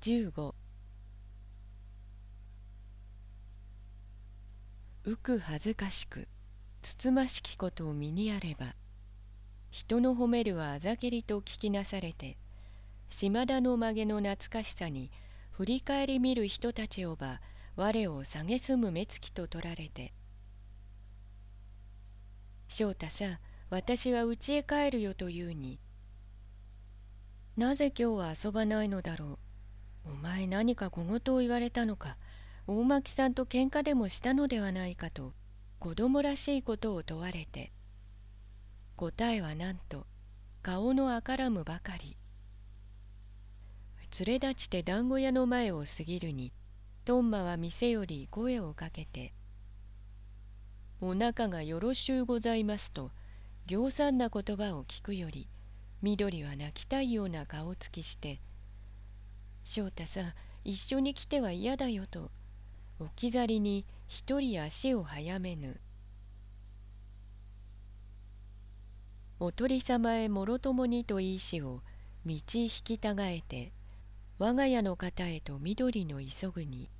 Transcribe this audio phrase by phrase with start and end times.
[0.00, 0.54] 15
[5.04, 6.26] 浮く恥ずかしく
[6.80, 8.74] つつましきことを身にあれば
[9.70, 12.38] 人の褒めるはあざけりと聞きなされて
[13.10, 15.10] 島田の曲げの懐かしさに
[15.50, 17.42] 振り返り見る人たちをば
[17.76, 20.14] 我を蔑む目つきと取られて
[22.68, 23.38] 「翔太さ
[23.68, 25.78] 私は家へ帰るよ」というに
[27.58, 29.49] 「なぜ今日は遊ばないのだろう？
[30.04, 32.16] お前何か小言を言われたのか。
[32.66, 35.34] 大巻さんと喧嘩でもしたのではないか」と
[35.80, 37.72] 子供らしいことを問われて
[38.94, 40.06] 答えはなんと
[40.62, 42.16] 顔のあからむばかり。
[44.20, 46.52] 連れ立ちて団子屋の前を過ぎるに
[47.04, 49.32] トンマは店より声をかけて
[51.00, 53.12] 「お仲がよろしゅうございます」と
[53.66, 55.48] 行産な言葉を聞くより
[56.02, 58.40] 緑は泣きたいような顔つきして
[59.64, 60.32] 「翔太さん
[60.64, 62.30] 一緒に来ては嫌だよ」と。
[63.00, 65.80] 置き去りに一人足を早めぬ。
[69.38, 71.80] お鳥様へもろともにといいしを
[72.26, 73.72] 道引きたがえて
[74.38, 76.90] 我が家の方へと緑の急ぐに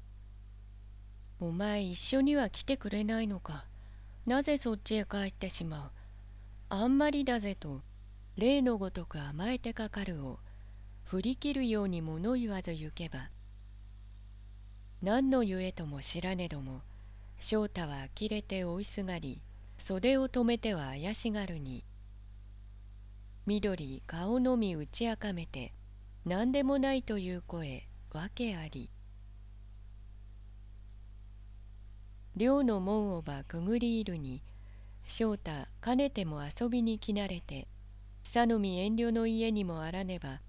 [1.40, 3.66] 「お前一緒には来てくれないのか。
[4.26, 5.90] なぜそっちへ帰ってしまう。
[6.68, 7.80] あんまりだぜ」と
[8.36, 10.40] 例のごとく甘えてかかるを。
[11.06, 13.30] 振り切るように物言わず行けば
[15.02, 16.82] 何のゆえとも知らねども
[17.38, 19.40] 翔太は呆れて追いすがり
[19.78, 21.84] 袖を止めては怪しがるに
[23.46, 25.72] 緑顔のみ打ちあかめて
[26.24, 28.90] 何でもないという声わけあり。
[32.36, 34.42] 寮の門をばくぐり入るに
[35.04, 37.68] 翔太かねても遊びに来慣れて
[38.24, 40.40] 佐野見遠慮の家にもあらねば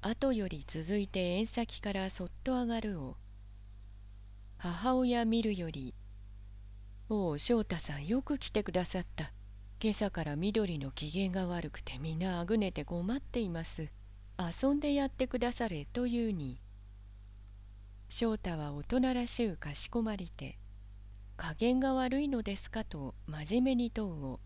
[0.00, 3.16] 後より続いて縁先からそっと上がるを。
[4.56, 5.92] 母親見るより
[7.08, 9.32] おお翔太さんよく来てくださった。
[9.80, 13.88] 今朝から緑の機嫌が悪くて皆あぐねて困っています。
[14.38, 16.60] 遊んでやってくだされというに
[18.08, 20.58] 翔太は大人らしゅうかしこまりて
[21.36, 22.84] 加減が悪いのですか？
[22.84, 24.40] と真面目に問うを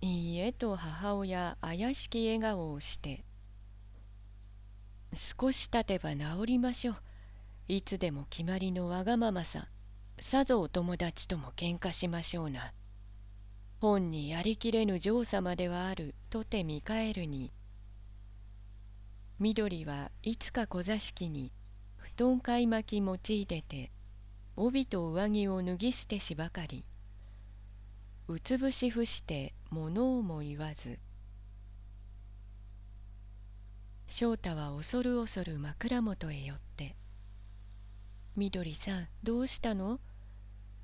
[0.00, 3.24] いいえと母親怪しき笑顔をして
[5.14, 6.96] 少し経てば治りましょう。
[7.68, 9.60] いつでも決まりのわがままさ。
[9.60, 9.68] ん
[10.18, 12.72] さぞお友達とも喧嘩しましょうな。
[13.80, 16.14] 本にやりきれぬ女王様ではある。
[16.30, 17.52] とて見返るに。
[19.38, 21.52] 緑はいつか小座敷に。
[21.96, 23.90] 布団買い巻き用い出て。
[24.56, 26.86] 帯と上着を脱ぎ捨てしばかり。
[28.28, 30.98] うつぶし伏して物をも言わず。
[34.06, 36.94] 翔太は恐る恐る枕元へ寄って
[38.36, 39.98] みどりさんどうしたの？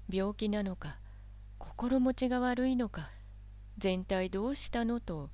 [0.08, 0.98] 病気なのか？
[1.58, 3.10] 心持ちが悪いのか？
[3.78, 5.00] 全体どうしたの？
[5.00, 5.30] と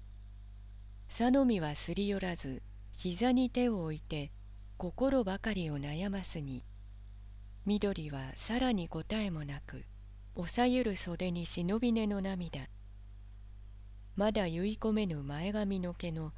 [1.09, 4.31] 佐野美はすり寄らず膝に手を置いて
[4.77, 6.65] 心ばかりを悩ますに
[7.65, 9.85] 緑はさらに答えもなく
[10.35, 12.69] おさゆる袖に忍び根の涙。
[14.17, 16.33] まだ結い込めぬ前髪の毛の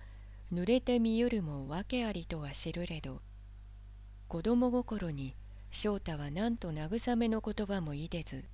[0.53, 3.21] 濡れて見ゆるも訳ありとは知るれど
[4.29, 5.35] 子供心に
[5.71, 8.45] 翔太は何と慰めの言葉もいでず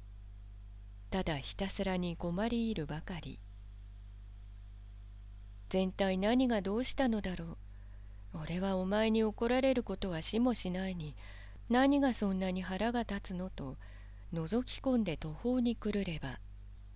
[1.10, 3.38] ただひたすらに困り入るばかり。
[5.69, 7.56] 全体何がどうしたのだろう。
[8.43, 11.15] 俺はお前に怒られることはしもしないに
[11.69, 13.76] 何がそんなに腹が立つのと
[14.32, 16.41] 覗き込んで途方にくるれば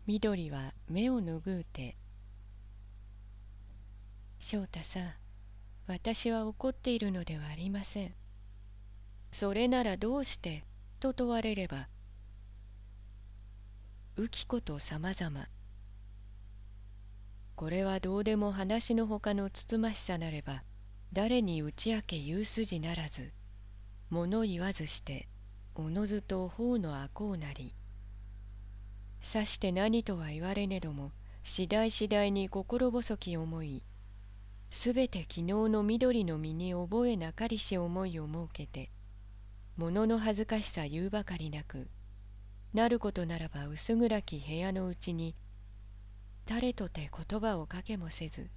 [0.08, 1.96] 緑は目を拭うて
[4.38, 5.12] 「翔太さん
[5.86, 8.14] 私は怒っているのではありません。
[9.32, 10.64] それならどうして？
[11.00, 11.88] と問われれば
[14.16, 15.46] 浮きことさまざま
[17.54, 20.62] これはどうでも話のほかのつつましさなれば
[21.12, 23.32] 誰に打ち明け言う筋ならず
[24.10, 25.28] 物言わずして
[25.74, 27.74] おのずと頬のあこうなり。
[29.20, 31.12] さして何とは言われねども
[31.44, 33.82] 次第次第に心細き思い
[34.70, 38.90] すべて昨日の緑の身に覚えなかりし思いを設けて
[39.76, 41.88] 物の恥ずかしさ言うばかりなく
[42.74, 45.34] なることならば薄暗き部屋のうちに
[46.46, 48.50] 誰とて言葉をかけもせず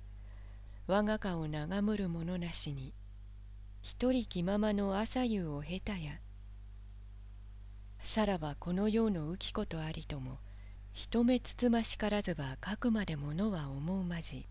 [0.88, 2.94] 我が顔を眺むる者なしに
[3.82, 6.20] 一人気ままの朝夕を経たや
[8.04, 10.40] さらばこの世の浮きことありとも
[10.94, 14.51] 一目つつましからずばかくまでものは思うまじ。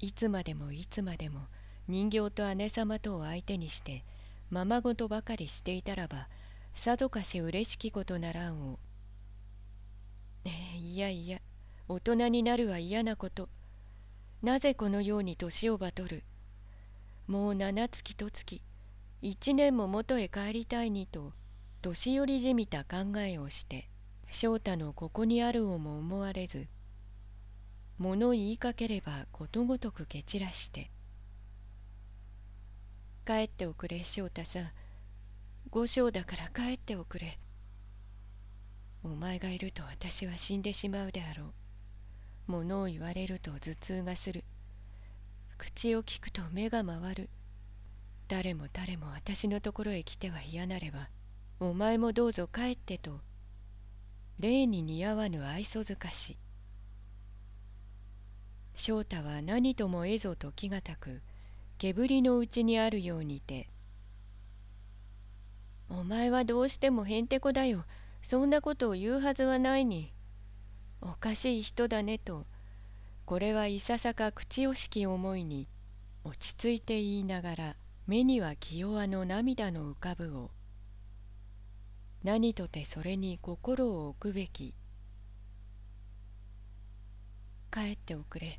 [0.00, 1.40] いつまでもいつまでも
[1.88, 4.04] 人形と姉様とを相手にして
[4.50, 6.28] ままごとばかりしていたらば
[6.74, 8.78] さぞかし嬉しきことならんを。
[10.44, 11.40] えいやいや
[11.88, 13.48] 大人になるは嫌なこと。
[14.42, 16.22] なぜこのように年をばとる？
[17.26, 18.60] もう七月と月
[19.22, 21.32] 一年も元へ帰りたいにと
[21.80, 23.88] 年寄りじみた考えをして
[24.30, 26.68] 翔太のここにあるをも思われず
[27.98, 30.90] 物言いかければことごとく蹴散らして
[33.26, 34.70] 「帰っておくれ翔太さん
[35.70, 37.38] 五章だから帰っておくれ」
[39.06, 41.52] お前がいると私は死んでしまうであろう。
[42.48, 44.44] 物を言われると頭痛がする。
[45.58, 47.30] 口を聞くと目が回る。
[48.26, 51.08] 誰も誰も私のところへ来ては嫌なれば、
[51.60, 53.20] お前もどうぞ帰ってと、
[54.40, 56.36] 例に似合わぬ愛想づかし。
[58.76, 61.22] 翔太は何ともえぞと気がたく、
[61.78, 63.68] 煙のうちにあるようにて、
[65.88, 67.84] お前はどうしてもへんてこだよ。
[68.22, 70.12] そんなことを言うはずはないに。
[71.00, 72.46] おかしい人だねと、
[73.24, 75.68] これはいささか口惜しき思いに、
[76.24, 77.76] 落ち着いて言いながら、
[78.06, 80.50] 目には気弱の涙の浮かぶを。
[82.24, 84.74] 何とてそれに心を置くべき。
[87.70, 88.58] 帰っておくれ、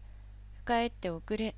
[0.68, 1.56] 帰っておくれ。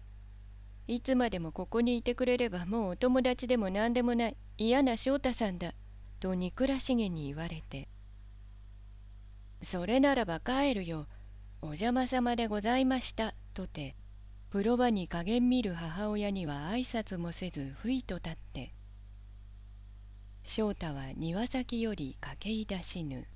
[0.88, 5.74] いつまでもここにいてくれればもうお友達でも何でもない嫌な翔太さんだ。
[6.20, 7.88] と憎らしげに言われて。
[9.64, 11.08] それならば帰るよ。
[11.62, 13.34] お邪魔様でございました。
[13.56, 13.96] とて。
[14.52, 18.74] 風呂場に加減見る母親には挨拶もせずふいと立って
[20.44, 23.28] 翔太は庭先より駆け出しぬ。